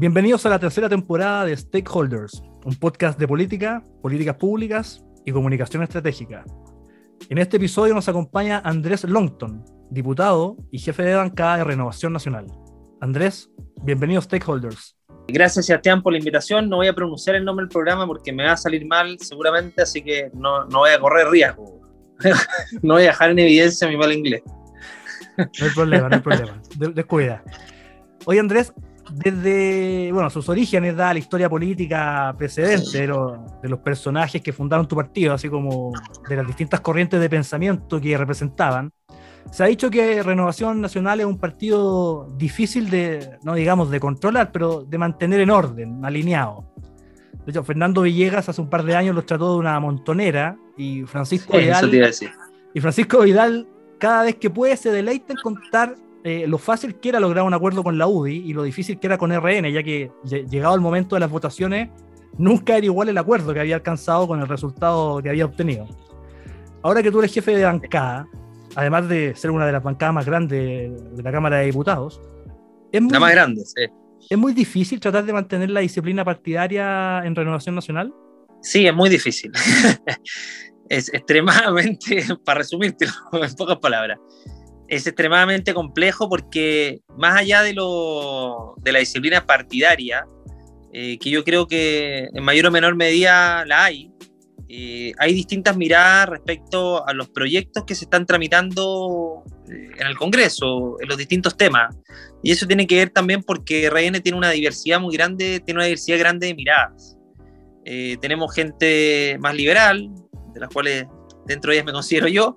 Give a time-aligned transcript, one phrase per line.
[0.00, 5.82] Bienvenidos a la tercera temporada de Stakeholders, un podcast de política, políticas públicas y comunicación
[5.82, 6.42] estratégica.
[7.28, 12.46] En este episodio nos acompaña Andrés Longton, diputado y jefe de bancada de Renovación Nacional.
[13.02, 13.50] Andrés,
[13.82, 14.96] bienvenido a Stakeholders.
[15.28, 16.70] Gracias, Sebastián, por la invitación.
[16.70, 19.82] No voy a pronunciar el nombre del programa porque me va a salir mal seguramente,
[19.82, 21.78] así que no, no voy a correr riesgo.
[22.80, 24.42] no voy a dejar en evidencia mi mal inglés.
[25.36, 26.62] No hay problema, no hay problema.
[26.94, 27.44] Descuida.
[28.24, 28.72] Oye, Andrés,
[29.12, 33.06] desde bueno, sus orígenes da la historia política precedente de,
[33.62, 35.92] de, los personajes que fundaron tu partido, así como
[36.28, 38.92] de las distintas corrientes de pensamiento que representaban.
[39.50, 44.52] Se ha dicho que Renovación Nacional es un partido difícil de, no digamos de controlar,
[44.52, 46.72] pero de mantener en orden, alineado.
[47.44, 51.02] De hecho, Fernando Villegas hace un par de años los trató de una montonera y
[51.02, 51.90] Francisco Vidal.
[52.72, 53.66] Y Francisco Vidal,
[53.98, 57.54] cada vez que puede, se deleita en contar eh, lo fácil que era lograr un
[57.54, 60.80] acuerdo con la UDI y lo difícil que era con RN, ya que llegado el
[60.80, 61.88] momento de las votaciones,
[62.36, 65.86] nunca era igual el acuerdo que había alcanzado con el resultado que había obtenido.
[66.82, 68.26] Ahora que tú eres jefe de bancada,
[68.74, 72.20] además de ser una de las bancadas más grandes de la Cámara de Diputados,
[72.92, 73.86] es muy, la más grande, sí.
[74.28, 78.12] ¿Es muy difícil tratar de mantener la disciplina partidaria en Renovación Nacional?
[78.62, 79.50] Sí, es muy difícil.
[80.90, 84.18] es extremadamente, para resumírtelo en pocas palabras,
[84.90, 90.26] es extremadamente complejo porque más allá de, lo, de la disciplina partidaria,
[90.92, 94.10] eh, que yo creo que en mayor o menor medida la hay,
[94.68, 100.16] eh, hay distintas miradas respecto a los proyectos que se están tramitando eh, en el
[100.16, 101.96] Congreso, en los distintos temas.
[102.42, 105.84] Y eso tiene que ver también porque RN tiene una diversidad muy grande, tiene una
[105.84, 107.16] diversidad grande de miradas.
[108.20, 110.10] tenemos gente más liberal,
[110.52, 111.06] de las cuales
[111.46, 112.56] dentro de ellas me considero yo,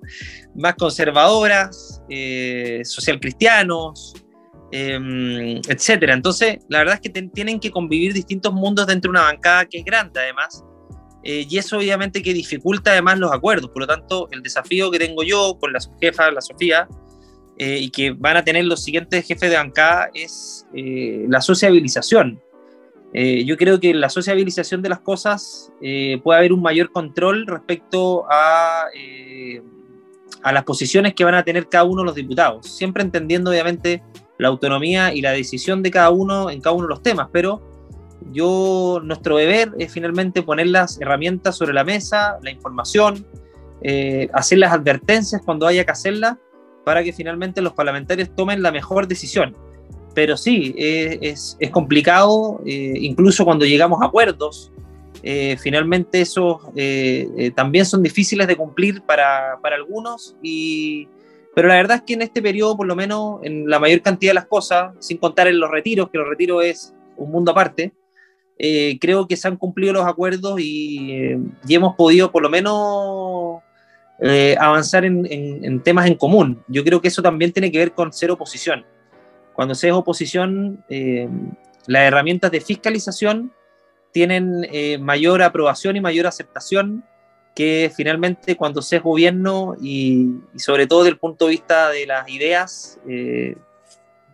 [0.54, 4.14] más conservadoras, eh, social cristianos,
[4.70, 6.14] em, etcétera.
[6.14, 9.78] Entonces, la verdad es que tienen que convivir distintos mundos dentro de una bancada que
[9.78, 10.64] es grande, además.
[11.22, 13.70] Eh, y eso obviamente que dificulta además los acuerdos.
[13.70, 16.86] Por lo tanto, el desafío que tengo yo con la subjefa, la Sofía,
[17.56, 22.40] eh, y que van a tener los siguientes jefes de bancada es la sociabilización.
[23.14, 28.86] yo creo que la sociabilización de las cosas puede haber un mayor control respecto a
[30.44, 34.02] a las posiciones que van a tener cada uno de los diputados, siempre entendiendo obviamente
[34.38, 37.62] la autonomía y la decisión de cada uno en cada uno de los temas, pero
[38.30, 43.26] yo, nuestro deber es finalmente poner las herramientas sobre la mesa, la información,
[43.82, 46.36] eh, hacer las advertencias cuando haya que hacerlas,
[46.84, 49.56] para que finalmente los parlamentarios tomen la mejor decisión.
[50.14, 54.72] Pero sí, es, es, complicado, eh, incluso cuando llegamos a acuerdos,
[55.26, 61.08] eh, finalmente esos eh, eh, también son difíciles de cumplir para, para, algunos, y,
[61.54, 64.32] pero la verdad es que en este periodo, por lo menos en la mayor cantidad
[64.32, 67.94] de las cosas, sin contar en los retiros, que los retiros es un mundo aparte,
[69.00, 71.32] creo que se han cumplido los acuerdos y,
[71.66, 73.62] y hemos podido por lo menos
[74.58, 76.62] avanzar en, en, en, temas en común.
[76.68, 78.84] Yo creo que eso también tiene que ver con ser oposición.
[79.54, 80.84] Cuando se es oposición,
[81.86, 83.52] las herramientas de fiscalización
[84.14, 87.02] tienen eh, mayor aprobación y mayor aceptación
[87.52, 92.06] que finalmente cuando se es gobierno y, sobre todo desde el punto de vista de
[92.06, 93.56] las ideas, eh,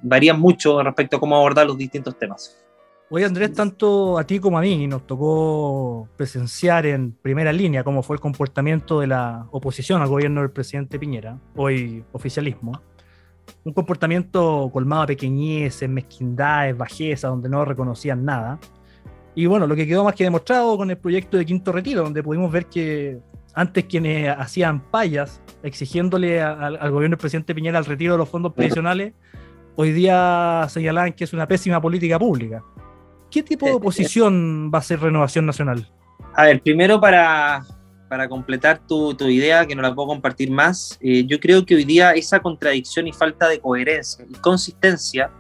[0.02, 2.58] varían mucho respecto a cómo abordar los distintos temas.
[3.08, 8.02] Oye Andrés, tanto a ti como a mí nos tocó presenciar en primera línea cómo
[8.02, 12.82] fue el comportamiento de la oposición al gobierno del presidente Piñera, hoy oficialismo,
[13.64, 18.58] un comportamiento colmado a pequeñeces, mezquindades, bajeza, donde no reconocían nada.
[19.34, 22.22] Y bueno, lo que quedó más que demostrado con el proyecto de Quinto Retiro, donde
[22.22, 23.18] pudimos ver que
[23.54, 28.52] antes quienes hacían payas exigiéndole al gobierno del presidente Piñera el retiro de los fondos
[28.52, 29.12] previsionales,
[29.76, 32.62] hoy día señalaban que es una pésima política pública.
[33.30, 35.88] ¿Qué tipo de eh, oposición va a ser Renovación Nacional?
[36.34, 37.62] A ver, primero para,
[38.08, 41.76] para completar tu, tu, idea, que no la puedo compartir más, eh, yo creo que
[41.76, 45.30] hoy día esa contradicción y falta de coherencia y consistencia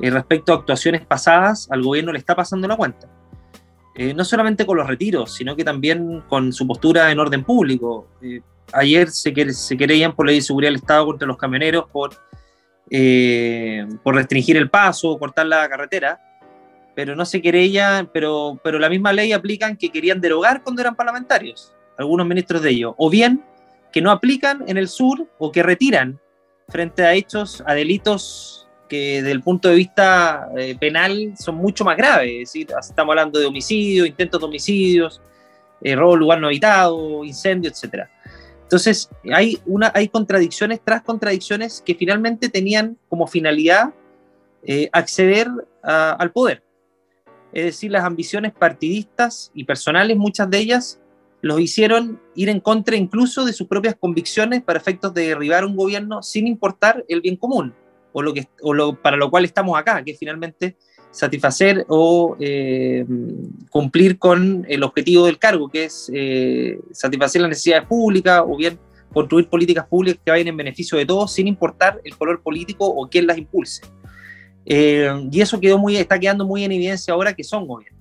[0.00, 3.08] eh, respecto a actuaciones pasadas al gobierno le está pasando la cuenta.
[4.14, 8.08] No solamente con los retiros, sino que también con su postura en orden público.
[8.72, 12.10] ayer se, querían por ley de seguridad del Estado contra los camioneros por,
[14.02, 16.20] por restringir el paso, cortar la carretera
[16.96, 20.96] pero no se querella, pero, pero la misma ley aplican que querían derogar cuando eran
[20.96, 23.44] parlamentarios, algunos ministros de ellos, o bien
[23.92, 26.18] que no aplican en el sur o que retiran
[26.70, 31.84] frente a hechos, a delitos que desde el punto de vista eh, penal son mucho
[31.84, 35.20] más graves, estamos hablando de homicidio, intentos de homicidios,
[35.80, 38.08] eh, robo lugar no habitado, incendio, etc.
[38.62, 39.58] Entonces, hay,
[39.94, 43.92] hay contradicciones tras contradicciones que finalmente tenían como finalidad
[44.62, 45.48] eh, acceder
[45.82, 46.66] al poder
[47.56, 51.00] es decir, las ambiciones partidistas y personales, muchas de ellas,
[51.40, 55.74] los hicieron ir en contra incluso de sus propias convicciones para efectos de derribar un
[55.74, 57.74] gobierno sin importar el bien común,
[58.16, 60.78] o lo que, o lo, para lo cual estamos acá, que es finalmente
[61.10, 63.04] satisfacer o eh,
[63.68, 68.78] cumplir con el objetivo del cargo, que es eh, satisfacer las necesidades públicas o bien
[69.12, 73.06] construir políticas públicas que vayan en beneficio de todos sin importar el color político o
[73.06, 73.82] quién las impulse.
[74.64, 78.00] Eh, y eso quedó muy, está quedando muy en evidencia ahora que son gobiernos.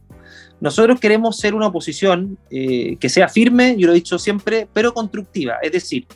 [0.62, 4.94] Nosotros queremos ser una oposición eh, que sea firme, yo lo he dicho siempre, pero
[4.94, 5.58] constructiva.
[5.62, 6.08] Es decir,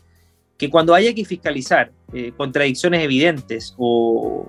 [0.60, 4.48] que cuando haya que fiscalizar eh, contradicciones evidentes o,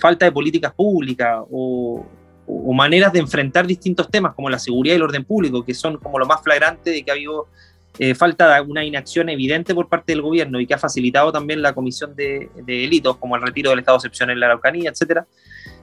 [0.00, 2.06] falta de políticas públicas o,
[2.46, 5.98] o, maneras de enfrentar distintos temas como la seguridad y el orden público, que son
[5.98, 7.48] como lo más flagrante de que ha habido
[7.98, 11.60] eh, falta de una inacción evidente por parte del gobierno y que ha facilitado también
[11.60, 15.26] la comisión de, delitos, como el retiro del estado de excepción en la Araucanía, etcétera,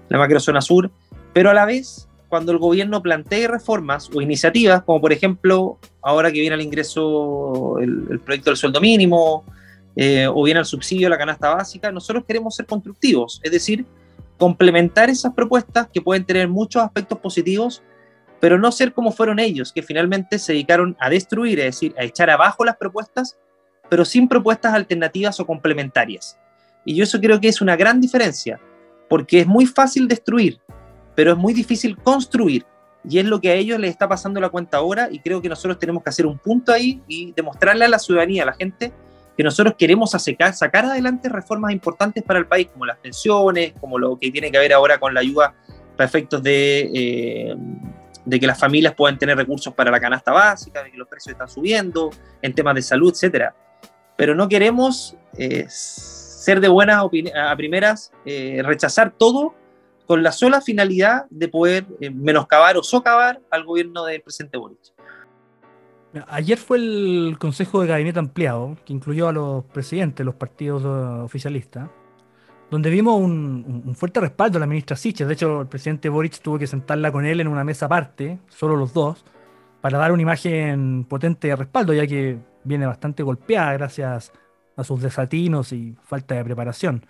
[0.10, 0.90] la macrozona sur,
[1.34, 6.30] pero a la vez, cuando el gobierno plantee reformas o iniciativas, como por ejemplo, ahora
[6.34, 9.46] que viene al ingreso el, proyecto del sueldo mínimo,
[9.96, 13.86] eh, o viene el subsidio a la canasta básica, nosotros queremos ser constructivos, es decir,
[14.38, 17.82] complementar esas propuestas que pueden tener muchos aspectos positivos,
[18.42, 22.04] pero no ser como fueron ellos, que finalmente se dedicaron a destruir, es decir, a
[22.04, 23.38] echar abajo las propuestas,
[23.88, 26.38] pero sin propuestas alternativas o complementarias.
[26.84, 28.60] Y yo eso creo que es una gran diferencia,
[29.08, 30.60] porque es muy fácil destruir,
[31.16, 32.66] pero es muy difícil construir.
[33.08, 35.50] Y es lo que a ellos les está pasando la cuenta ahora y creo que
[35.50, 38.92] nosotros tenemos que hacer un punto ahí y demostrarle a la ciudadanía, a la gente,
[39.38, 44.00] que nosotros queremos sacar, sacar adelante reformas importantes para el país, como las pensiones, como
[44.00, 45.54] lo que tiene que ver ahora con la ayuda
[45.96, 47.56] para efectos de, eh,
[48.26, 51.34] de que las familias puedan tener recursos para la canasta básica, de que los precios
[51.34, 52.10] están subiendo,
[52.42, 53.52] en temas de salud, etc.
[54.18, 59.54] Pero no queremos eh, ser de buenas a primeras, eh, rechazar todo
[60.06, 64.80] con la sola finalidad de poder eh, menoscabar o socavar al gobierno del presidente Boric.
[66.28, 71.90] Ayer fue el Consejo de Gabinete Ampliado, que incluyó a los presidentes, los partidos oficialistas,
[72.72, 75.28] donde vimos un, fuerte respaldo a la ministra Siches.
[75.28, 78.78] De hecho, el presidente Boric tuvo que sentarla con él en una mesa aparte, solo
[78.78, 79.26] los dos,
[79.82, 84.32] para dar una imagen potente de respaldo, ya que viene bastante golpeada gracias
[84.78, 87.06] a sus desatinos y falta de preparación.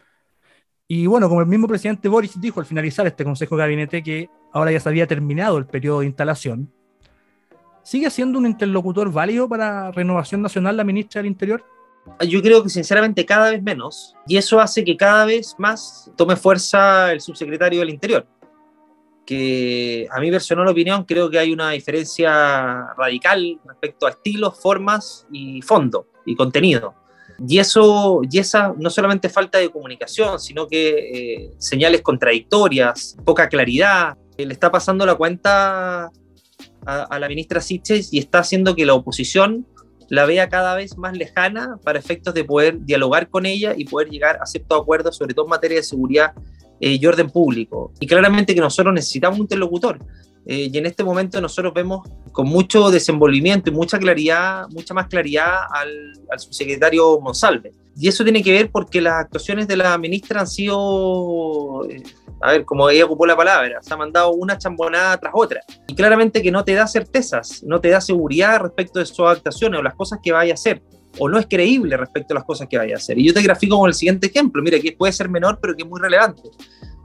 [0.87, 4.29] Y bueno, como el mismo presidente Boric dijo al finalizar este Consejo de Gabinete que
[4.51, 6.71] ahora ya se había terminado el periodo de instalación,
[7.81, 11.65] ¿sigue siendo un interlocutor válido para Renovación Nacional la ministra del Interior?
[12.27, 16.35] Yo creo que sinceramente cada vez menos, y eso hace que cada vez más tome
[16.35, 18.27] fuerza el subsecretario del Interior,
[19.25, 25.25] que a mi personal opinión creo que hay una diferencia radical respecto a estilos, formas
[25.31, 26.93] y fondo y contenido.
[27.47, 33.49] Y eso, y esa no solamente falta de comunicación, sino que eh, señales contradictorias, poca
[33.49, 36.11] claridad, le está pasando la cuenta a,
[36.85, 39.65] a la ministra Siches y está haciendo que la oposición
[40.09, 44.09] la vea cada vez más lejana para efectos de poder dialogar con ella y poder
[44.09, 46.33] llegar a ciertos acuerdos, sobre todo en materia de seguridad
[46.79, 47.91] eh, y orden público.
[47.99, 49.99] Y claramente que nosotros necesitamos un interlocutor.
[50.45, 55.07] Eh, y en este momento nosotros vemos con mucho desenvolvimiento y mucha claridad, mucha más
[55.07, 57.71] claridad al, al subsecretario Monsalve.
[57.97, 62.03] Y eso tiene que ver porque las actuaciones de la ministra han sido eh,
[62.41, 65.61] a ver, como ella ocupó la palabra, se ha mandado una chambonada tras otra.
[65.87, 69.79] Y claramente que no te da certezas, no te da seguridad respecto de sus actuaciones
[69.79, 70.83] o las cosas que vaya a hacer.
[71.17, 73.17] o no es creíble respecto a las cosas que vaya a hacer.
[73.17, 75.83] Y yo te grafico con el siguiente ejemplo, mira, que puede ser menor, pero que
[75.83, 76.41] es muy relevante.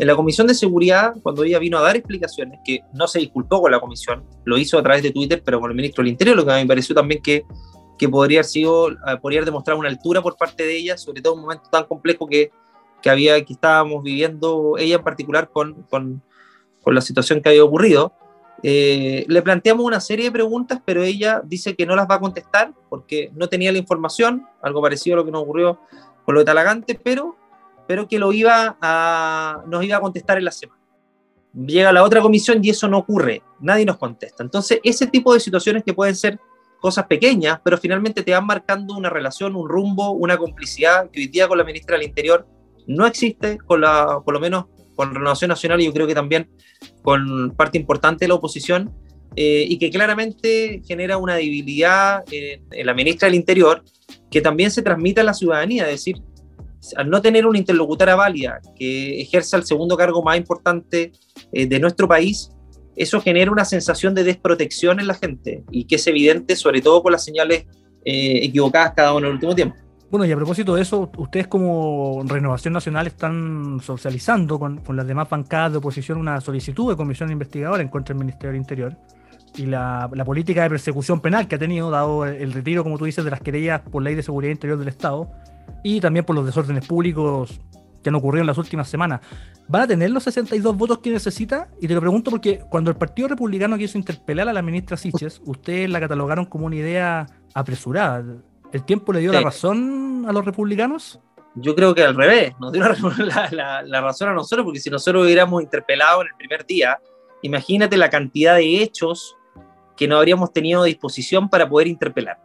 [0.00, 3.60] En la Comisión de Seguridad, cuando ella vino a dar explicaciones, que no se disculpó
[3.60, 6.36] con la Comisión, lo hizo a través de Twitter, pero con el ministro del Interior,
[6.38, 7.44] lo que me pareció también que,
[7.98, 11.34] que podría, haber sido, eh, podría demostrar una altura por parte de ella, sobre todo
[11.34, 12.50] en un momento tan complejo que,
[13.02, 16.22] que, había, que estábamos viviendo, ella en particular, con, con,
[16.80, 18.14] con la situación que había ocurrido.
[18.62, 22.20] Eh, le planteamos una serie de preguntas, pero ella dice que no las va a
[22.20, 25.78] contestar porque no tenía la información, algo parecido a lo que nos ocurrió
[26.24, 27.36] con lo de Talagante, pero,
[27.90, 30.80] pero que lo iba a, nos iba a contestar en la semana.
[31.52, 34.44] Llega la otra comisión y eso no ocurre, nadie nos contesta.
[34.44, 36.38] Entonces, ese tipo de situaciones que pueden ser
[36.80, 41.26] cosas pequeñas, pero finalmente te van marcando una relación, un rumbo, una complicidad que hoy
[41.26, 42.46] día con la ministra del Interior
[42.86, 46.48] no existe, con la, por lo menos con Renovación Nacional y yo creo que también
[47.02, 48.94] con parte importante de la oposición,
[49.34, 53.82] eh, y que claramente genera una debilidad en, la ministra del Interior
[54.30, 56.22] que también se transmite a la ciudadanía, es decir,
[56.96, 61.12] al no tener una interlocutora válida que ejerza el segundo cargo más importante
[61.52, 62.50] eh, de nuestro país,
[62.96, 67.02] eso genera una sensación de desprotección en la gente y que es evidente sobre todo
[67.02, 67.66] con las señales
[68.04, 69.76] eh, equivocadas cada uno en el último tiempo.
[70.10, 75.30] Bueno, y a propósito de eso, ustedes como Renovación Nacional están socializando con, las demás
[75.30, 78.96] bancadas de oposición una solicitud de comisión investigadora en contra del Ministerio del Interior
[79.54, 83.24] y la, política de persecución penal que ha tenido, dado el retiro, como tú dices,
[83.24, 85.30] de las querellas por ley de seguridad interior del Estado
[85.82, 87.60] y también por los desórdenes públicos
[88.02, 89.20] que han ocurrido en las últimas semanas.
[89.68, 91.68] ¿Van a tener los 62 votos que necesita?
[91.80, 95.40] Y te lo pregunto porque cuando el Partido Republicano quiso interpelar a la ministra Siches,
[95.46, 98.24] ustedes la catalogaron como una idea apresurada.
[98.72, 101.20] ¿El tiempo le dio la razón a los republicanos?
[101.54, 102.82] Yo creo que al revés, nos dio
[103.52, 106.98] la, la, razón a nosotros, porque si nosotros hubiéramos interpelado en el primer día,
[107.42, 109.36] imagínate la cantidad de hechos
[109.96, 112.38] que no habríamos tenido a disposición para poder interpelar.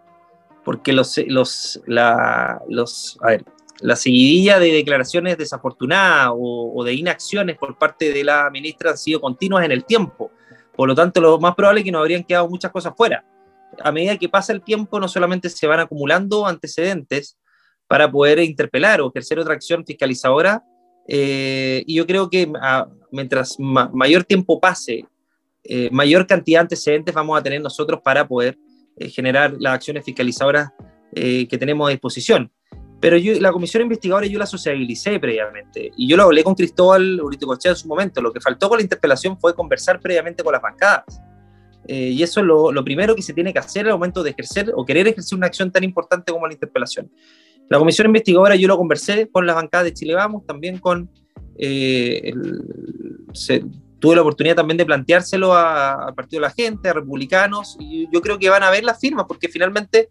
[0.65, 3.45] Porque los, los, la, los, a ver,
[3.79, 8.98] la seguidilla de declaraciones desafortunadas o, o, de inacciones por parte de la ministra han
[8.98, 10.31] sido continuas en el tiempo.
[10.75, 13.24] Por lo tanto, lo más probable es que nos habrían quedado muchas cosas fuera
[13.81, 17.38] a medida que pasa el tiempo, no solamente se van acumulando antecedentes
[17.88, 20.63] para poder interpelar o ejercer otra acción fiscalizadora,
[21.07, 22.51] eh, y yo creo que
[23.12, 25.05] mientras mayor tiempo pase,
[25.63, 28.57] eh, mayor cantidad de antecedentes vamos a tener nosotros para poder
[28.97, 30.69] eh, generar las acciones fiscalizadoras
[31.13, 32.51] que tenemos a disposición.
[32.99, 37.21] Pero yo, la comisión investigadora yo la sociabilicé previamente y yo lo hablé con Cristóbal
[37.21, 38.21] Uriticochea en su momento.
[38.21, 41.21] Lo que faltó con la interpelación fue conversar previamente con las bancadas
[41.87, 44.71] eh, y eso es lo, primero que se tiene que hacer al momento de ejercer
[44.75, 47.11] o querer ejercer una acción tan importante como la interpelación.
[47.69, 51.09] La comisión investigadora yo lo conversé con la bancada de Chile Vamos, también con...
[51.57, 52.33] Eh,
[53.99, 58.21] tuve la oportunidad también de planteárselo al Partido de la Gente, a republicanos, y yo
[58.21, 60.09] creo que van a ver las firmas, porque finalmente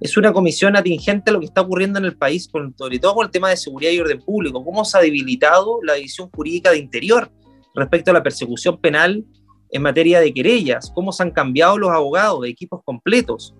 [0.00, 3.26] es una comisión atingente a lo que está ocurriendo en el país, sobre todo con
[3.26, 6.78] el tema de seguridad y orden público, cómo se ha debilitado la división jurídica de
[6.78, 7.30] interior
[7.74, 9.24] respecto a la persecución penal
[9.70, 13.54] en materia de querellas, cómo se han cambiado los abogados de equipos completos.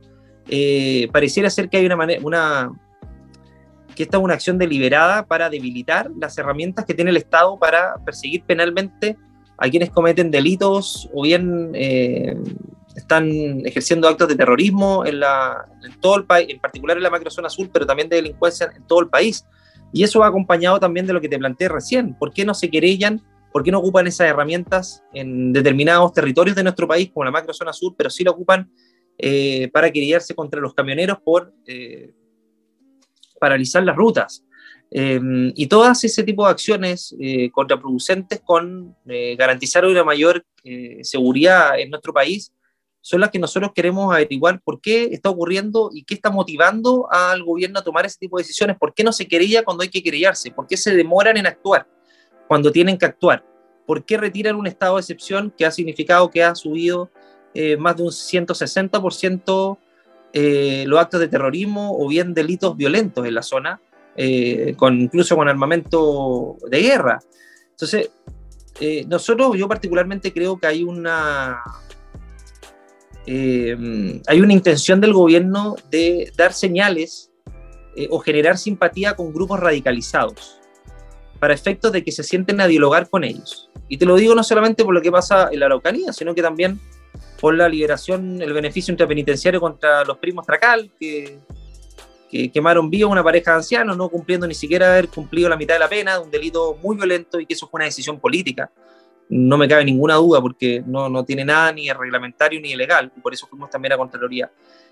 [0.49, 2.73] Eh, pareciera ser que hay una manera, una,
[3.95, 7.97] que esta es una acción deliberada para debilitar las herramientas que tiene el Estado para
[8.05, 9.19] perseguir penalmente
[9.59, 12.37] a quienes cometen delitos o bien eh,
[12.97, 13.29] están
[13.67, 17.51] ejerciendo actos de terrorismo en, la, en todo el país, en particular en la macrozona
[17.51, 19.45] sur, pero también de delincuencia en todo el país.
[19.93, 22.15] Y eso va acompañado también de lo que te planteé recién.
[22.15, 23.23] ¿Por qué no se querellan
[23.53, 27.73] ¿Por qué no ocupan esas herramientas en determinados territorios de nuestro país, como la macrozona
[27.73, 28.71] sur, pero sí lo ocupan
[29.17, 32.13] eh, para querellarse contra los camioneros por eh,
[33.41, 34.45] paralizar las rutas?
[34.91, 35.21] Eh,
[35.55, 37.15] y todas ese tipo de acciones
[37.53, 38.97] contraproducentes con
[39.37, 40.45] garantizar una mayor
[41.03, 42.53] seguridad en nuestro país
[43.01, 47.43] son las que nosotros queremos averiguar por qué está ocurriendo y qué está motivando al
[47.43, 50.03] gobierno a tomar ese tipo de decisiones, por qué no se querella cuando hay que
[50.03, 51.87] querellarse, por qué se demoran en actuar
[52.49, 53.45] cuando tienen que actuar.
[53.87, 57.11] ¿Por qué retiran un estado de excepción que ha significado que ha subido
[57.55, 59.79] eh, más de un 160%
[60.35, 63.81] eh, los actos de terrorismo o bien delitos violentos en la zona,
[64.19, 67.21] eh, con, incluso con armamento de guerra?
[67.71, 68.11] Entonces,
[69.07, 71.63] nosotros, yo particularmente creo que hay una,
[73.27, 77.31] hay una intención del gobierno de dar señales
[78.11, 80.59] o generar simpatía con grupos radicalizados
[81.39, 83.71] para efectos de que se sienten a dialogar con ellos.
[83.89, 86.43] Y te lo digo no solamente por lo que pasa en la Araucanía, sino que
[86.43, 86.79] también
[87.41, 91.39] por la liberación, el beneficio intrapenitenciario contra los primos Tracal, que,
[92.29, 95.57] que quemaron vivo a una pareja de ancianos, no cumpliendo ni siquiera haber cumplido la
[95.57, 98.21] mitad de la pena, de un delito muy violento y que eso fue una decisión
[98.21, 98.71] política.
[99.29, 103.21] No me cabe ninguna duda porque no, no tiene nada ni reglamentario ni ilegal, y
[103.21, 104.51] por eso fuimos también a Contraloría.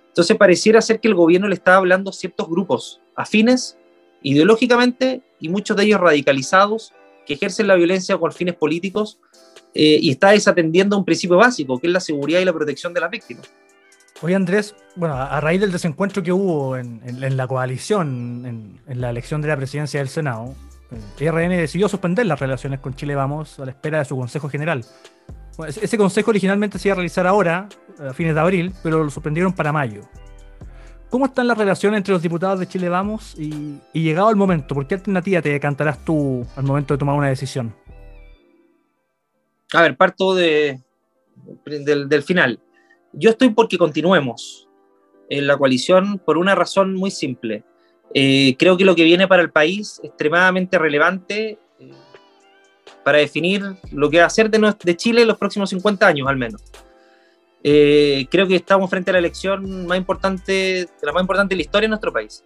[0.08, 3.76] Entonces pareciera ser que el gobierno le está hablando a ciertos grupos afines
[4.22, 6.92] ideológicamente y muchos de ellos radicalizados
[7.26, 9.18] que ejercen la violencia con fines políticos
[9.74, 13.00] eh, y está desatendiendo un principio básico, que es la seguridad y la protección de
[13.00, 13.52] las víctimas.
[14.22, 19.42] Oye Andrés, bueno, a raíz del desencuentro que hubo en, la coalición, en, la elección
[19.42, 20.54] de la presidencia del Senado,
[21.18, 24.48] el RN decidió suspender las relaciones con Chile Vamos a la espera de su Consejo
[24.48, 24.82] General.
[25.66, 27.68] ese consejo originalmente se iba a realizar ahora,
[27.98, 30.02] a fines de abril, pero lo suspendieron para mayo.
[31.10, 34.86] ¿Cómo están las relaciones entre los diputados de Chile Vamos y, llegado el momento, por
[34.86, 37.74] qué alternativa te decantarás tú al momento de tomar una decisión?
[39.74, 40.80] A ver, parto de,
[41.66, 42.60] del final.
[43.18, 44.68] Yo estoy porque continuemos
[45.30, 47.64] en la coalición por una razón muy simple.
[48.14, 51.92] Eh, creo que lo que viene para el país es extremadamente relevante eh,
[53.02, 56.28] para definir lo que va a hacer de, de Chile en los próximos 50 años
[56.28, 56.62] al menos.
[57.64, 61.62] Eh, creo que estamos frente a la elección más importante, la más importante de la
[61.62, 62.44] historia de nuestro país.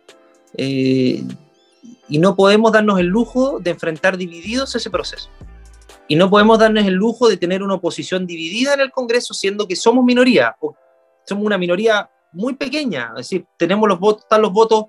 [0.57, 5.31] y no podemos darnos el lujo de enfrentar divididos ese proceso.
[6.11, 9.69] Y no podemos darnos el lujo de tener una oposición dividida en el Congreso, siendo
[9.69, 10.75] que somos minoría, o
[11.25, 13.11] somos una minoría muy pequeña.
[13.11, 14.87] Es decir, tenemos los votos, están los votos,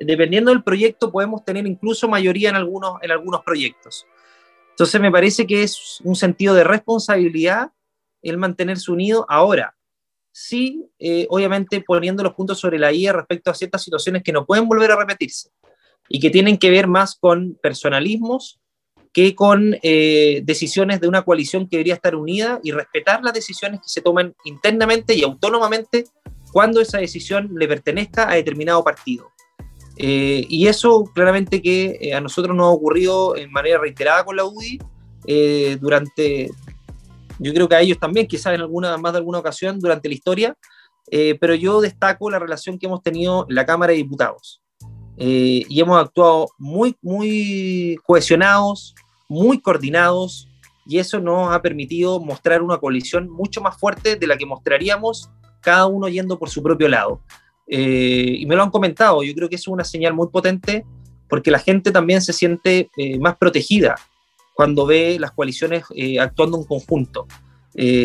[0.00, 4.06] dependiendo del proyecto, podemos tener incluso mayoría en algunos, en algunos proyectos.
[4.70, 7.72] Entonces, me parece que es un sentido de responsabilidad
[8.22, 9.76] el mantenerse unido ahora.
[10.32, 14.46] Sí, eh, obviamente poniendo los puntos sobre la IA respecto a ciertas situaciones que no
[14.46, 15.50] pueden volver a repetirse
[16.08, 18.58] y que tienen que ver más con personalismos
[19.16, 23.80] que con eh, decisiones de una coalición que debería estar unida y respetar las decisiones
[23.80, 26.04] que se toman internamente y autónomamente
[26.52, 29.30] cuando esa decisión le pertenezca a determinado partido.
[29.96, 34.36] Eh, y eso claramente que eh, a nosotros nos ha ocurrido en manera reiterada con
[34.36, 34.80] la UDI
[35.80, 36.50] durante,
[37.38, 40.14] yo creo que a ellos también, quizás en alguna, más de alguna ocasión durante la
[40.14, 40.58] historia,
[41.40, 44.60] pero yo destaco la relación que hemos tenido en la Cámara de Diputados.
[45.16, 48.94] y hemos actuado muy, muy cohesionados,
[49.28, 50.48] muy coordinados
[50.86, 55.30] y eso nos ha permitido mostrar una coalición mucho más fuerte de la que mostraríamos
[55.60, 57.20] cada uno yendo por su propio lado.
[57.68, 60.84] Eh, y me lo han comentado, yo creo que es una señal muy potente
[61.28, 63.96] porque la gente también se siente eh, más protegida
[64.54, 67.26] cuando ve las coaliciones eh, actuando en conjunto.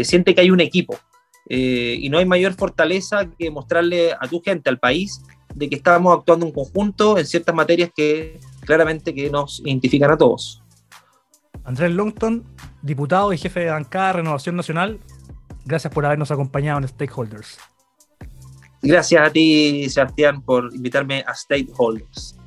[0.03, 0.97] siente que hay un equipo
[1.47, 5.21] y no hay mayor fortaleza que mostrarle a tu gente, al país,
[5.53, 10.17] de que estamos actuando en conjunto en ciertas materias que claramente que nos identifican a
[10.17, 10.61] todos.
[11.71, 12.43] Andrés Longton,
[12.81, 14.99] diputado y jefe de bancada Renovación Nacional,
[15.63, 17.59] gracias por habernos acompañado en Stakeholders.
[18.81, 22.37] Gracias a ti, Sebastián, por invitarme a Stakeholders.